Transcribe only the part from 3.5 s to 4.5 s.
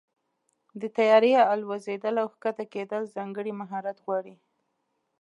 مهارت غواړي.